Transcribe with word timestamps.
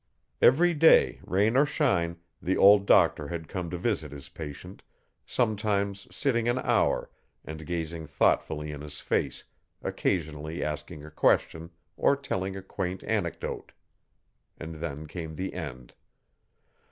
Every 0.41 0.73
day, 0.73 1.19
rain 1.21 1.55
or 1.55 1.67
shine, 1.67 2.17
the 2.41 2.57
old 2.57 2.87
doctor 2.87 3.27
had 3.27 3.47
come 3.47 3.69
to 3.69 3.77
visit 3.77 4.11
his 4.11 4.29
patient, 4.29 4.81
sometimes 5.27 6.07
sitting 6.09 6.49
an 6.49 6.57
hour 6.57 7.11
and 7.45 7.63
gazing 7.67 8.07
thoughtfully 8.07 8.71
in 8.71 8.81
his 8.81 8.99
face, 8.99 9.43
occasionally 9.83 10.63
asking 10.63 11.05
a 11.05 11.11
question, 11.11 11.69
or 11.97 12.15
telling 12.15 12.55
a 12.57 12.63
quaint 12.63 13.03
anecdote. 13.03 13.73
And 14.57 14.73
then 14.81 15.05
came 15.05 15.35
the 15.35 15.53
end. 15.53 15.93